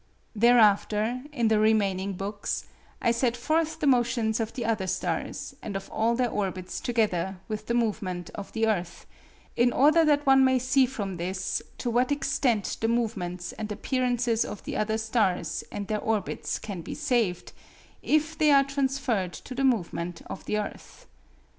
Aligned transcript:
Thereafter 0.35 1.21
in 1.31 1.47
the 1.47 1.59
remaining 1.59 2.13
books, 2.13 2.65
I 3.03 3.11
set 3.11 3.37
forth 3.37 3.79
the 3.79 3.85
motions 3.85 4.39
of 4.39 4.51
the 4.53 4.65
other 4.65 4.87
stars 4.87 5.55
and 5.61 5.75
of 5.75 5.91
all 5.91 6.15
their 6.15 6.31
orbits 6.31 6.79
together 6.79 7.37
with 7.47 7.67
the 7.67 7.75
movement 7.75 8.31
of 8.31 8.51
the 8.53 8.65
Earth, 8.65 9.05
in 9.55 9.71
order 9.71 10.03
that 10.03 10.25
one 10.25 10.43
may 10.43 10.57
see 10.57 10.87
from 10.87 11.17
this 11.17 11.61
to 11.77 11.91
what 11.91 12.11
extent 12.11 12.77
the 12.81 12.87
movements 12.87 13.51
and 13.51 13.71
appearances 13.71 14.43
of 14.43 14.63
the 14.63 14.75
other 14.75 14.97
stars 14.97 15.63
and 15.71 15.87
their 15.87 16.01
orbits 16.01 16.57
can 16.57 16.81
be 16.81 16.95
saved, 16.95 17.53
if 18.01 18.35
they 18.35 18.49
are 18.49 18.63
transferred 18.63 19.33
to 19.33 19.53
the 19.53 19.63
movement 19.63 20.23
of 20.25 20.45
the 20.45 20.57
Earth. 20.57 21.05